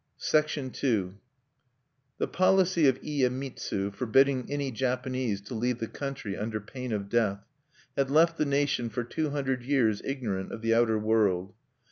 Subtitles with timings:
[0.33, 1.11] II
[2.17, 7.45] The policy of Iyemitsu, forbidding any Japanese to leave the country under pain of death,
[7.95, 11.53] had left the nation for two hundred years ignorant of the outer world.